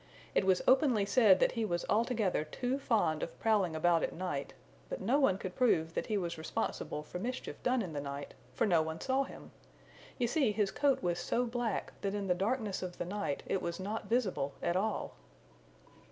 [0.33, 4.55] It was openly said that he was altogether too fond of prowling about at night,
[4.89, 8.33] but no one could prove that he was responsible for mischief done in the night,
[8.55, 9.51] for no one saw him.
[10.17, 13.61] You see his coat was so black that in the darkness of the night it
[13.61, 15.13] was not visible at all.